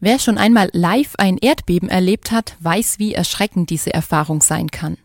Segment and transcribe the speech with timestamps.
[0.00, 4.96] Wer schon einmal live ein Erdbeben erlebt hat, weiß, wie erschreckend diese Erfahrung sein kann.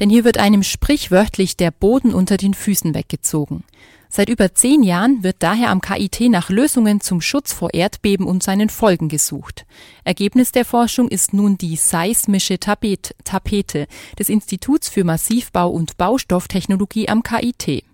[0.00, 3.64] Denn hier wird einem sprichwörtlich der Boden unter den Füßen weggezogen.
[4.10, 8.42] Seit über zehn Jahren wird daher am KIT nach Lösungen zum Schutz vor Erdbeben und
[8.44, 9.66] seinen Folgen gesucht.
[10.04, 13.86] Ergebnis der Forschung ist nun die seismische Tapete
[14.18, 17.84] des Instituts für Massivbau und Baustofftechnologie am KIT.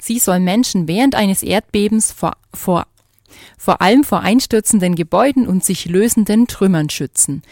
[0.00, 2.86] Sie soll Menschen während eines Erdbebens vor, vor
[3.58, 7.42] vor allem vor einstürzenden Gebäuden und sich lösenden Trümmern schützen.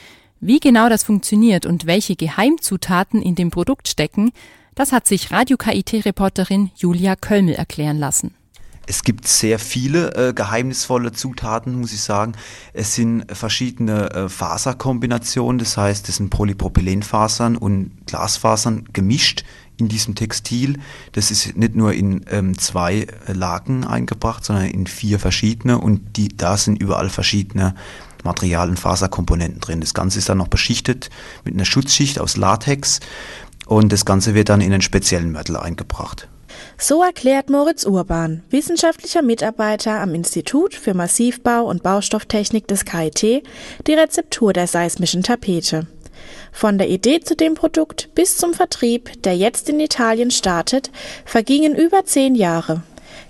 [0.40, 4.30] Wie genau das funktioniert und welche Geheimzutaten in dem Produkt stecken,
[4.74, 8.34] das hat sich Radio KIT-Reporterin Julia Kölmel erklären lassen.
[8.86, 12.32] Es gibt sehr viele äh, geheimnisvolle Zutaten, muss ich sagen.
[12.72, 19.44] Es sind verschiedene äh, Faserkombinationen, das heißt, es sind Polypropylenfasern und Glasfasern gemischt
[19.78, 20.78] in diesem Textil.
[21.12, 26.28] Das ist nicht nur in ähm, zwei Lagen eingebracht, sondern in vier verschiedene und die,
[26.28, 27.74] da sind überall verschiedene
[28.24, 29.80] Material- und Faserkomponenten drin.
[29.80, 31.10] Das Ganze ist dann noch beschichtet
[31.44, 33.00] mit einer Schutzschicht aus Latex
[33.66, 36.28] und das Ganze wird dann in einen speziellen Mörtel eingebracht.
[36.76, 43.42] So erklärt Moritz Urban, wissenschaftlicher Mitarbeiter am Institut für Massivbau und Baustofftechnik des KIT,
[43.86, 45.86] die Rezeptur der seismischen Tapete.
[46.52, 50.90] Von der Idee zu dem Produkt bis zum Vertrieb, der jetzt in Italien startet,
[51.24, 52.82] vergingen über zehn Jahre.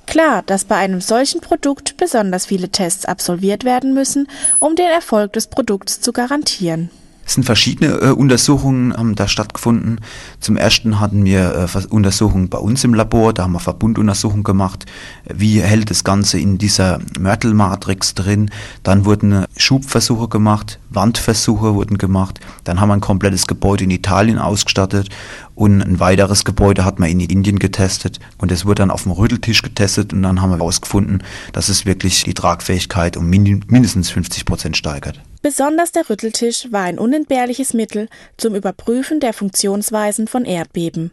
[0.06, 4.26] Klar, dass bei einem solchen Produkt besonders viele Tests absolviert werden müssen,
[4.58, 6.90] um den Erfolg des Produkts zu garantieren.
[7.28, 10.00] Es sind verschiedene äh, Untersuchungen haben da stattgefunden.
[10.40, 14.86] Zum ersten hatten wir äh, Untersuchungen bei uns im Labor, da haben wir Verbunduntersuchungen gemacht.
[15.26, 18.50] Wie hält das Ganze in dieser Mörtelmatrix drin?
[18.82, 22.40] Dann wurden Schubversuche gemacht, Wandversuche wurden gemacht.
[22.64, 25.10] Dann haben wir ein komplettes Gebäude in Italien ausgestattet
[25.54, 29.12] und ein weiteres Gebäude hat man in Indien getestet und es wurde dann auf dem
[29.12, 34.46] Rütteltisch getestet und dann haben wir herausgefunden, dass es wirklich die Tragfähigkeit um mindestens 50
[34.46, 35.20] Prozent steigert.
[35.48, 41.10] Besonders der Rütteltisch war ein unentbehrliches Mittel zum Überprüfen der Funktionsweisen von Erdbeben.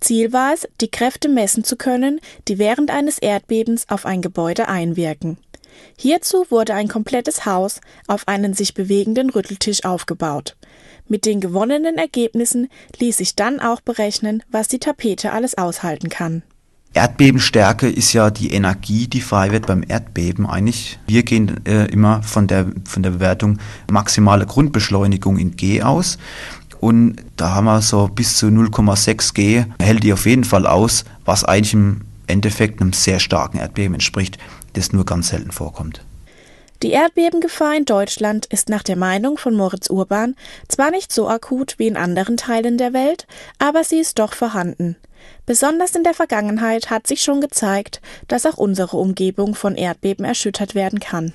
[0.00, 4.68] Ziel war es, die Kräfte messen zu können, die während eines Erdbebens auf ein Gebäude
[4.68, 5.38] einwirken.
[5.96, 10.56] Hierzu wurde ein komplettes Haus auf einen sich bewegenden Rütteltisch aufgebaut.
[11.08, 16.42] Mit den gewonnenen Ergebnissen ließ sich dann auch berechnen, was die Tapete alles aushalten kann.
[16.92, 20.98] Erdbebenstärke ist ja die Energie, die frei wird beim Erdbeben eigentlich.
[21.06, 23.58] Wir gehen äh, immer von der, von der Bewertung
[23.90, 26.18] maximale Grundbeschleunigung in G aus.
[26.80, 31.04] Und da haben wir so bis zu 0,6 G, hält die auf jeden Fall aus,
[31.24, 34.38] was eigentlich im Endeffekt einem sehr starken Erdbeben entspricht,
[34.72, 36.02] das nur ganz selten vorkommt.
[36.82, 40.34] Die Erdbebengefahr in Deutschland ist nach der Meinung von Moritz Urban
[40.66, 43.26] zwar nicht so akut wie in anderen Teilen der Welt,
[43.58, 44.96] aber sie ist doch vorhanden.
[45.44, 50.74] Besonders in der Vergangenheit hat sich schon gezeigt, dass auch unsere Umgebung von Erdbeben erschüttert
[50.74, 51.34] werden kann.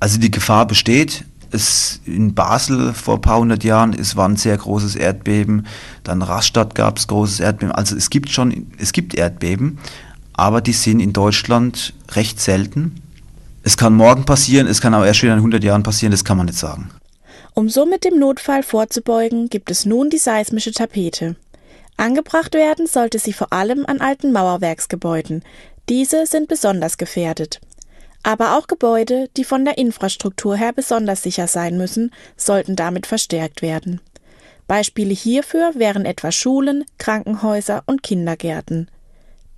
[0.00, 1.24] Also die Gefahr besteht.
[1.50, 5.66] Es in Basel vor ein paar hundert Jahren, es war ein sehr großes Erdbeben.
[6.04, 7.72] Dann Rastatt gab es großes Erdbeben.
[7.72, 9.78] Also es gibt schon, es gibt Erdbeben,
[10.34, 13.00] aber die sind in Deutschland recht selten
[13.68, 16.38] es kann morgen passieren, es kann aber erst wieder in 100 Jahren passieren, das kann
[16.38, 16.88] man nicht sagen.
[17.52, 21.36] Um somit dem Notfall vorzubeugen, gibt es nun die seismische Tapete.
[21.98, 25.42] Angebracht werden sollte sie vor allem an alten Mauerwerksgebäuden.
[25.90, 27.60] Diese sind besonders gefährdet.
[28.22, 33.60] Aber auch Gebäude, die von der Infrastruktur her besonders sicher sein müssen, sollten damit verstärkt
[33.60, 34.00] werden.
[34.66, 38.88] Beispiele hierfür wären etwa Schulen, Krankenhäuser und Kindergärten.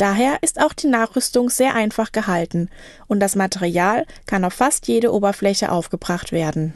[0.01, 2.71] Daher ist auch die Nachrüstung sehr einfach gehalten
[3.07, 6.73] und das Material kann auf fast jede Oberfläche aufgebracht werden.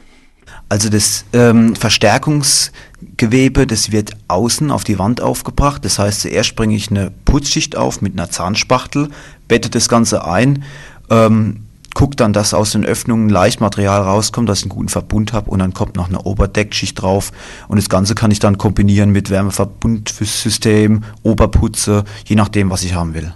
[0.69, 5.83] Also das ähm, Verstärkungsgewebe, das wird außen auf die Wand aufgebracht.
[5.83, 9.09] Das heißt, zuerst bringe ich eine Putzschicht auf mit einer Zahnspachtel,
[9.47, 10.63] bette das Ganze ein,
[11.09, 11.64] ähm,
[11.95, 15.49] gucke dann, dass aus den Öffnungen leicht Material rauskommt, dass ich einen guten Verbund habe
[15.49, 17.31] und dann kommt noch eine Oberdeckschicht drauf
[17.67, 23.15] und das Ganze kann ich dann kombinieren mit Wärmeverbundsystem, Oberputze, je nachdem, was ich haben
[23.15, 23.33] will.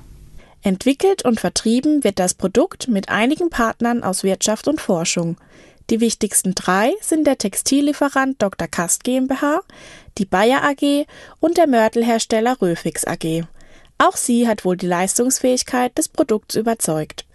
[0.62, 5.38] Entwickelt und vertrieben wird das Produkt mit einigen Partnern aus Wirtschaft und Forschung.
[5.90, 8.68] Die wichtigsten drei sind der Textillieferant Dr.
[8.68, 9.62] Kast GmbH,
[10.18, 11.08] die Bayer AG
[11.40, 13.46] und der Mörtelhersteller Röfix AG.
[13.98, 17.26] Auch sie hat wohl die Leistungsfähigkeit des Produkts überzeugt.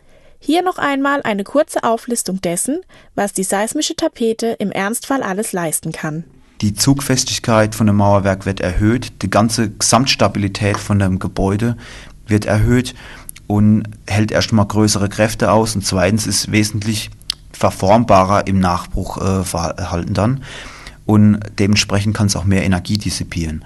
[0.46, 2.82] Hier noch einmal eine kurze Auflistung dessen,
[3.14, 6.24] was die seismische Tapete im Ernstfall alles leisten kann.
[6.60, 11.78] Die Zugfestigkeit von dem Mauerwerk wird erhöht, die ganze Gesamtstabilität von dem Gebäude
[12.26, 12.94] wird erhöht
[13.46, 17.08] und hält erstmal größere Kräfte aus und zweitens ist wesentlich
[17.52, 20.44] verformbarer im Nachbruchverhalten äh, dann
[21.06, 23.64] und dementsprechend kann es auch mehr Energie dissipieren.